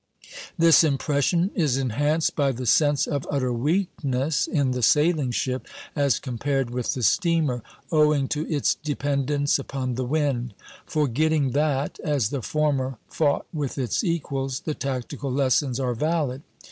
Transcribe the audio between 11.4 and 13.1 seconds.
that, as the former